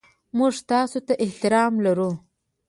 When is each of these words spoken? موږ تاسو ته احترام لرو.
موږ 0.37 0.53
تاسو 0.69 0.97
ته 1.07 1.13
احترام 1.25 1.73
لرو. 1.85 2.11